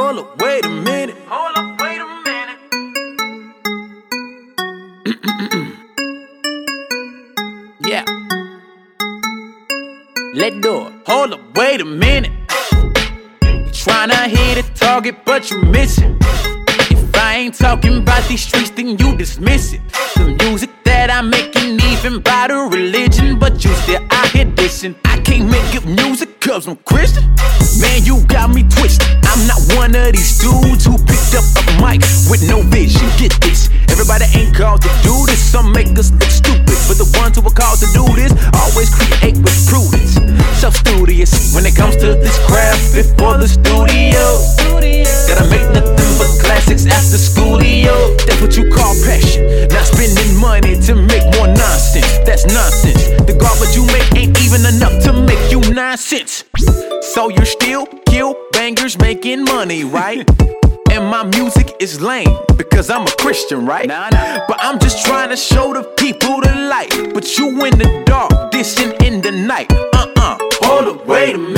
Hold 0.00 0.18
up, 0.20 0.40
wait 0.40 0.64
a 0.64 0.68
minute. 0.68 1.16
Hold 1.26 1.56
up, 1.58 1.80
wait 1.80 2.00
a 2.00 2.06
minute. 2.24 2.58
Yeah. 7.80 8.04
Let 10.34 10.60
go. 10.60 10.92
Hold 11.06 11.32
up, 11.32 11.40
wait 11.56 11.80
a 11.80 11.84
minute. 11.84 12.30
You 13.42 13.72
tryna 13.72 14.28
hit 14.28 14.64
a 14.64 14.74
target, 14.74 15.24
but 15.24 15.50
you 15.50 15.60
missing. 15.62 16.16
If 16.20 17.16
I 17.16 17.38
ain't 17.38 17.54
talking 17.56 17.98
about 17.98 18.22
these 18.28 18.42
streets, 18.42 18.70
then 18.70 18.98
you 18.98 19.16
dismiss 19.16 19.72
it. 19.72 19.80
The 20.14 20.36
music 20.44 20.70
that 20.84 21.10
I 21.10 21.22
make 21.22 21.56
ain't 21.56 21.82
even 21.82 22.20
by 22.20 22.46
the 22.46 22.68
religion, 22.70 23.36
but 23.36 23.64
you 23.64 23.74
still 23.74 24.06
out 24.12 24.28
here 24.28 24.46
dissing. 24.46 24.94
I 25.04 25.18
can't 25.18 25.50
make 25.50 25.74
up 25.74 25.84
music 25.86 26.40
cause 26.40 26.68
I'm 26.68 26.76
Christian. 26.76 27.24
Man, 27.80 28.04
you 28.04 28.24
got 28.26 28.50
me 28.50 28.62
twisted. 28.62 28.97
These 30.18 30.34
dudes 30.42 30.84
who 30.84 30.98
picked 31.06 31.38
up 31.38 31.46
a 31.46 31.64
mic 31.78 32.02
with 32.26 32.42
no 32.50 32.62
vision. 32.66 33.06
Get 33.22 33.30
this, 33.40 33.70
everybody 33.86 34.26
ain't 34.34 34.50
called 34.50 34.82
to 34.82 34.90
do 35.06 35.14
this. 35.30 35.38
Some 35.38 35.70
make 35.70 35.94
us 35.94 36.10
look 36.10 36.30
stupid, 36.30 36.78
but 36.90 36.98
the 36.98 37.06
ones 37.22 37.38
who 37.38 37.46
are 37.46 37.54
called 37.54 37.78
to 37.78 37.88
do 37.94 38.02
this 38.18 38.34
always 38.58 38.90
create 38.90 39.38
with 39.38 39.54
prudence. 39.70 40.18
Self 40.58 40.74
studious 40.74 41.54
when 41.54 41.64
it 41.64 41.76
comes 41.78 41.94
to 42.02 42.18
this 42.18 42.34
craft 42.50 42.98
before 42.98 43.38
the 43.38 43.46
studio. 43.46 44.18
Gotta 45.30 45.46
make 45.46 45.66
nothing 45.70 46.12
but 46.18 46.30
classics 46.42 46.86
after 46.90 47.18
schoolio. 47.18 47.94
That's 48.26 48.42
what 48.42 48.56
you 48.58 48.66
call 48.74 48.98
passion. 49.06 49.46
Not 49.70 49.86
spending 49.86 50.34
money 50.34 50.74
to 50.90 50.98
make 50.98 51.22
more 51.38 51.46
nonsense. 51.46 52.18
That's 52.26 52.42
nonsense. 52.50 53.06
The 53.22 53.38
garbage 53.38 53.78
you 53.78 53.86
make 53.94 54.10
ain't 54.18 54.34
even 54.42 54.66
enough 54.66 54.98
to 55.06 55.12
make 55.14 55.52
you 55.52 55.62
nonsense. 55.70 56.42
So 57.14 57.30
you're 57.30 57.46
still 57.46 57.86
bangers 58.68 58.98
making 58.98 59.44
money, 59.44 59.82
right? 59.82 60.28
And 60.90 61.06
my 61.06 61.24
music 61.24 61.74
is 61.80 62.02
lame 62.02 62.36
because 62.58 62.90
I'm 62.90 63.06
a 63.06 63.10
Christian, 63.18 63.64
right? 63.64 63.88
Nah, 63.88 64.10
nah. 64.10 64.44
But 64.46 64.58
I'm 64.60 64.78
just 64.78 65.06
trying 65.06 65.30
to 65.30 65.38
show 65.38 65.72
the 65.72 65.84
people 65.96 66.42
the 66.42 66.54
light. 66.68 67.14
But 67.14 67.38
you 67.38 67.48
in 67.64 67.78
the 67.78 68.02
dark, 68.04 68.30
dissing 68.52 68.92
in 69.02 69.22
the 69.22 69.32
night. 69.32 69.72
Uh 69.72 70.12
uh. 70.16 70.36
Hold 70.64 70.96
up, 70.96 71.06
wait 71.06 71.34
a 71.34 71.38
minute. 71.38 71.57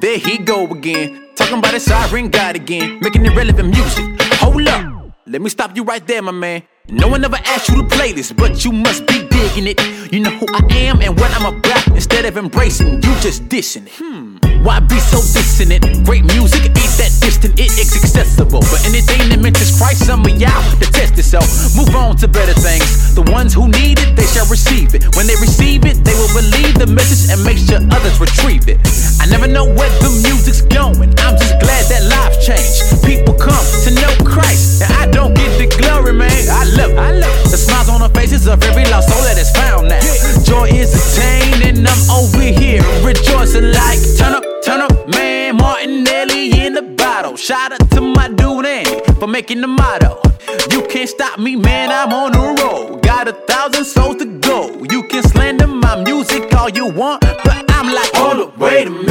There 0.00 0.16
he 0.16 0.38
go 0.38 0.66
again, 0.66 1.28
talking 1.36 1.58
about 1.58 1.74
his 1.74 1.84
sovereign 1.84 2.30
God 2.30 2.56
again, 2.56 3.00
making 3.00 3.26
irrelevant 3.26 3.68
music. 3.68 4.06
Hold 4.40 4.66
up, 4.66 5.12
let 5.26 5.42
me 5.42 5.50
stop 5.50 5.76
you 5.76 5.84
right 5.84 6.06
there, 6.06 6.22
my 6.22 6.32
man. 6.32 6.62
No 6.88 7.06
one 7.06 7.22
ever 7.22 7.36
asked 7.44 7.68
you 7.68 7.82
to 7.82 7.86
play 7.86 8.12
this, 8.12 8.32
but 8.32 8.64
you 8.64 8.72
must 8.72 9.06
be 9.06 9.28
digging 9.28 9.66
it. 9.66 9.78
You 10.10 10.20
know 10.20 10.30
who 10.30 10.46
I 10.48 10.64
am 10.88 11.02
and 11.02 11.20
what 11.20 11.30
I'm 11.38 11.54
about. 11.54 11.86
Instead 11.88 12.24
of 12.24 12.38
embracing, 12.38 12.94
you 12.94 13.12
just 13.20 13.44
dissing 13.50 13.86
it. 13.88 13.92
Hmm. 13.96 14.38
Why 14.64 14.80
be 14.80 14.98
so 15.00 15.18
dissonant? 15.20 15.84
Great 16.04 16.24
music 16.24 16.64
ain't 16.64 16.96
that 16.96 17.12
distant, 17.20 17.60
it 17.60 17.70
is 17.78 17.92
accessible. 17.94 18.60
But 18.60 18.84
anything 18.88 19.28
that 19.28 19.40
mentions 19.40 19.76
Christ, 19.78 20.06
some 20.06 20.24
of 20.24 20.32
y'all 20.32 20.64
detest 20.80 21.18
it. 21.20 21.24
So 21.24 21.40
move 21.76 21.94
on 21.94 22.16
to 22.16 22.28
better 22.28 22.52
things. 22.54 23.14
The 23.14 23.22
ones 23.30 23.52
who 23.52 23.68
need 23.68 24.00
it, 24.00 24.16
they 24.16 24.26
shall 24.26 24.48
receive 24.48 24.94
it. 24.94 25.04
When 25.14 25.26
they 25.26 25.36
receive 25.36 25.84
it, 25.84 26.00
they 26.04 26.16
will 26.16 26.32
believe 26.32 26.74
the 26.80 26.88
message 26.88 27.30
and 27.32 27.44
make 27.44 27.58
sure 27.58 27.80
others 27.92 28.18
retrieve 28.18 28.68
it. 28.68 28.80
Never 29.30 29.46
know 29.46 29.64
where 29.64 29.90
the 30.02 30.10
music's 30.26 30.62
going. 30.62 31.10
I'm 31.22 31.36
just 31.38 31.54
glad 31.60 31.84
that 31.90 32.02
lives 32.10 32.44
changed. 32.44 33.04
People 33.04 33.34
come 33.34 33.64
to 33.84 33.90
know 33.94 34.12
Christ, 34.26 34.82
and 34.82 34.92
I 34.92 35.06
don't 35.10 35.34
get 35.34 35.50
the 35.58 35.66
glory, 35.78 36.12
man. 36.12 36.30
I 36.50 36.64
love, 36.76 36.90
it. 36.90 36.98
I 36.98 37.12
love 37.12 37.46
it. 37.46 37.50
the 37.50 37.56
smiles 37.56 37.88
on 37.88 38.00
the 38.00 38.08
faces 38.18 38.46
of 38.46 38.62
every 38.64 38.84
lost 38.90 39.08
soul 39.08 39.22
that 39.22 39.38
is 39.38 39.50
found 39.50 39.88
now. 39.88 40.00
Joy 40.42 40.68
is 40.74 40.90
attained, 40.92 41.62
and 41.62 41.86
I'm 41.86 42.10
over 42.10 42.42
here 42.42 42.82
rejoicing 43.06 43.70
like 43.72 43.98
turn 44.18 44.34
up, 44.34 44.44
turn 44.64 44.80
up, 44.80 45.08
man. 45.14 45.56
Martinelli 45.56 46.66
in 46.66 46.74
the 46.74 46.82
bottle. 46.82 47.36
Shout 47.36 47.72
out 47.72 47.90
to 47.92 48.00
my 48.00 48.28
dude 48.28 48.66
Andy 48.66 49.00
for 49.18 49.26
making 49.26 49.60
the 49.60 49.66
motto. 49.66 50.20
You 50.70 50.82
can't 50.86 51.08
stop 51.08 51.38
me, 51.38 51.56
man. 51.56 51.90
I'm 51.90 52.12
on 52.12 52.32
the 52.32 52.62
road. 52.62 53.02
Got 53.02 53.28
a 53.28 53.32
thousand 53.32 53.84
souls 53.84 54.16
to 54.16 54.26
go. 54.40 54.84
You 54.90 55.04
can 55.04 55.22
slander 55.22 55.66
my 55.66 56.02
music 56.02 56.52
all 56.54 56.68
you 56.68 56.86
want, 56.86 57.20
but 57.22 57.64
I'm 57.70 57.92
like, 57.92 58.10
hold 58.14 58.48
up, 58.48 58.58
wait 58.58 58.86
a 58.86 58.90
minute. 58.90 59.09